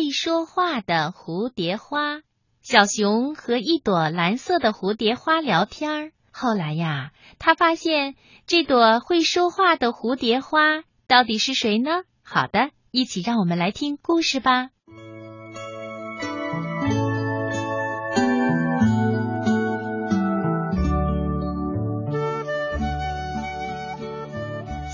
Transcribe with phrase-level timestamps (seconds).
[0.00, 2.22] 会说话的蝴蝶花。
[2.62, 6.12] 小熊和一朵蓝色的蝴蝶花聊天。
[6.32, 8.14] 后来呀，他发现
[8.46, 11.90] 这朵会说话的蝴蝶花到底是谁呢？
[12.22, 14.70] 好的，一起让我们来听故事吧。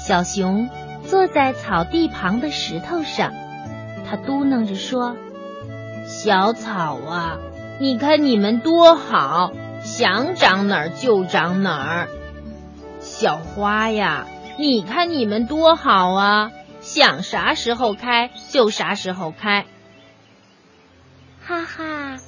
[0.04, 0.68] 小熊
[1.06, 3.32] 坐在草地旁的石头上，
[4.08, 5.16] 他嘟囔着说
[6.06, 7.38] ：“小草啊，
[7.80, 12.08] 你看你们多好，想长哪儿就长哪儿。
[13.00, 14.26] 小花呀，
[14.58, 19.66] 你看你们多好啊，想啥时候开就啥时候开。
[21.44, 22.18] 哈哈，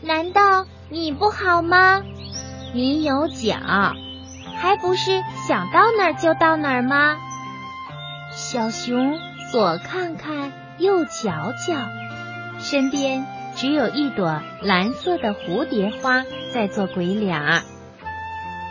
[0.00, 2.02] 难道你不好吗？
[2.72, 3.56] 你有脚。”
[4.58, 7.18] 还不是想到哪儿就到哪儿吗？
[8.30, 9.18] 小熊
[9.52, 11.74] 左看看，右瞧瞧，
[12.58, 17.62] 身边只有一朵蓝色的蝴蝶花在做鬼脸儿。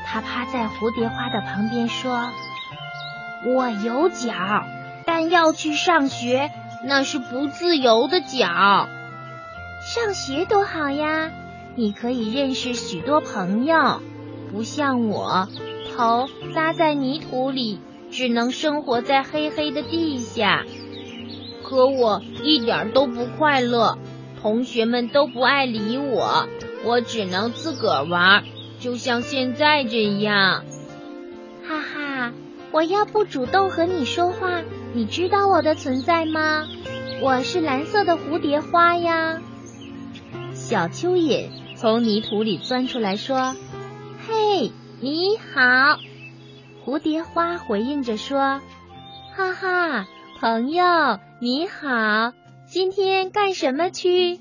[0.06, 2.30] 他趴在蝴蝶花的旁边说
[3.56, 4.34] ：“我有脚，
[5.06, 6.52] 但要去上学，
[6.86, 8.88] 那是不自由的脚。
[9.82, 11.32] 上学多好呀，
[11.76, 14.02] 你可以认识许多朋友，
[14.52, 15.50] 不像我。”
[15.98, 17.80] 头扎在泥土里，
[18.12, 20.64] 只能生活在黑黑的地下。
[21.68, 23.98] 可我一点都不快乐，
[24.40, 26.48] 同学们都不爱理我，
[26.84, 28.44] 我只能自个儿玩，
[28.80, 30.64] 就像现在这样。
[31.68, 32.34] 哈哈，
[32.72, 34.62] 我要不主动和你说话，
[34.94, 36.68] 你知道我的存在吗？
[37.22, 39.42] 我是蓝色的蝴蝶花呀。
[40.54, 43.56] 小蚯蚓从泥土里钻出来说
[44.28, 44.72] ：“嘿。”
[45.02, 46.00] 你好，
[46.84, 48.62] 蝴蝶花回应着说
[49.36, 50.08] ：“哈哈，
[50.40, 52.32] 朋友你好，
[52.66, 54.40] 今天干什么去？”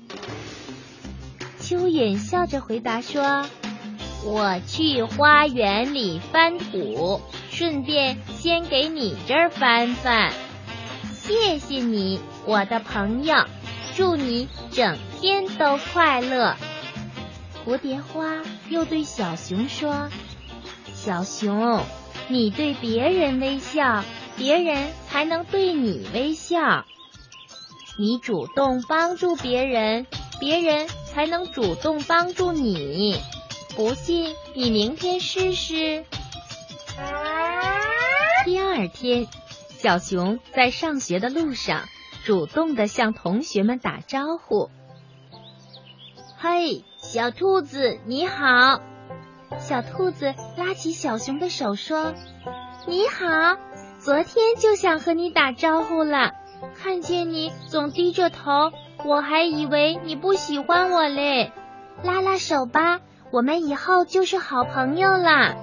[1.59, 3.45] 蚯蚓笑着回答说
[4.23, 7.19] ：“我去花园里翻土，
[7.51, 10.31] 顺便先给你这儿翻翻。
[11.13, 13.43] 谢谢你，我的朋友，
[13.95, 16.55] 祝你整天都快乐。”
[17.65, 20.07] 蝴蝶花又对小熊说。
[20.93, 21.81] 小熊，
[22.29, 24.03] 你对别人微笑，
[24.37, 26.85] 别人才能对你微笑。
[27.97, 30.05] 你主动帮助别人，
[30.39, 33.19] 别人才能主动帮助你。
[33.75, 36.05] 不信，你明天试试。
[38.43, 39.27] 第二天，
[39.69, 41.83] 小熊在上学的路上，
[42.25, 44.69] 主动的向同学们打招呼
[46.37, 48.81] ：“嘿，小兔子，你好。”
[49.59, 52.13] 小兔子拉起小熊的手说
[52.87, 53.57] ：“你好，
[54.05, 56.33] 昨天就想和你打招呼了。
[56.79, 58.71] 看见你总低着头，
[59.03, 61.51] 我还以为你不喜欢我嘞。
[62.03, 62.99] 拉拉手吧，
[63.31, 65.55] 我们以后就是好朋友啦。”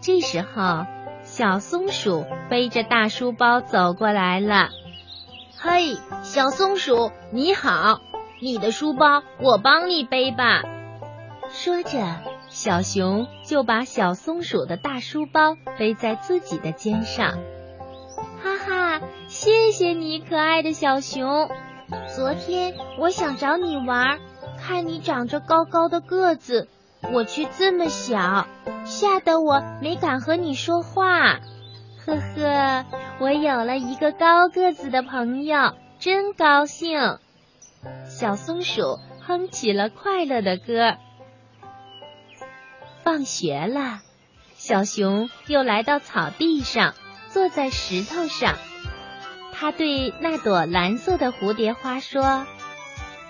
[0.00, 0.86] 这时候，
[1.22, 4.70] 小松鼠背着大书包走过来了。
[5.60, 8.00] “嘿，小松鼠，你好，
[8.40, 10.62] 你的书包我帮你背吧。”
[11.52, 11.98] 说着，
[12.52, 17.38] 小熊就把小松鼠的大书包背在自己的肩上。
[18.42, 21.48] 哈哈，谢谢你，可爱的小熊。
[22.14, 24.20] 昨天我想找你玩，
[24.60, 26.68] 看你长着高高的个子，
[27.12, 28.46] 我却这么小，
[28.84, 31.40] 吓得我没敢和你说话。
[32.04, 32.84] 呵呵，
[33.18, 37.18] 我有了一个高个子的朋友，真高兴。
[38.06, 40.96] 小松鼠哼起了快乐的歌。
[43.04, 44.00] 放学了，
[44.56, 46.94] 小熊又来到草地上，
[47.30, 48.56] 坐在石头上。
[49.52, 52.46] 他对那朵蓝色的蝴蝶花说：“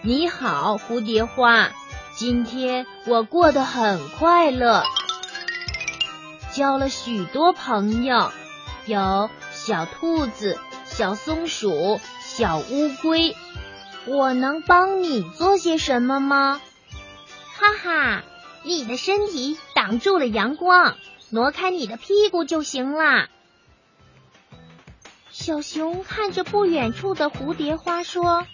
[0.03, 1.71] 你好，蝴蝶花，
[2.15, 4.85] 今天我过得很快乐，
[6.53, 8.31] 交了许多朋友，
[8.85, 13.35] 有小兔子、小松鼠、小乌龟。
[14.05, 16.61] 我能帮你做些什么吗？”
[17.57, 18.23] 哈哈。
[18.65, 20.97] 你的身体挡住了阳光，
[21.31, 23.27] 挪开你的屁股就行了。
[25.33, 28.47] 小熊看着不远处的蝴蝶花说：“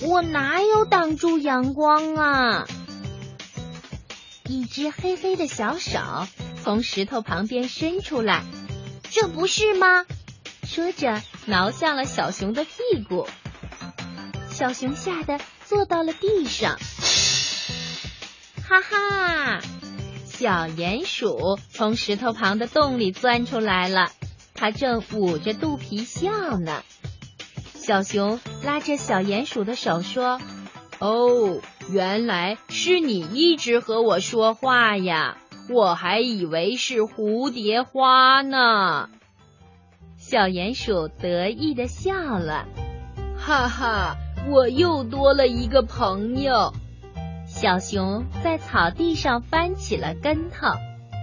[0.00, 2.66] 我哪有挡住阳光啊？”
[4.48, 6.00] 一只黑黑的小手
[6.64, 8.42] 从石头旁边伸出来，
[9.10, 10.06] 这不是吗？
[10.64, 12.70] 说着挠向了小熊的屁
[13.06, 13.28] 股，
[14.48, 16.78] 小熊吓得坐到了地上。
[18.66, 19.60] 哈哈！
[20.40, 24.10] 小鼹鼠从石头旁的洞里钻出来了，
[24.54, 26.82] 它正捂着肚皮笑呢。
[27.74, 30.40] 小熊拉着小鼹鼠的手说
[30.98, 31.60] ：“哦，
[31.90, 35.36] 原来是你一直和我说话呀，
[35.68, 39.10] 我还以为是蝴蝶花呢。”
[40.16, 42.66] 小鼹鼠得意的笑了，
[43.36, 44.16] 哈哈，
[44.48, 46.72] 我又多了一个朋友。
[47.60, 50.68] 小熊在草地上翻起了跟头，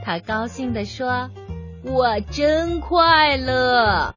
[0.05, 1.31] 它高兴地说
[1.81, 4.05] ：“我真快乐。”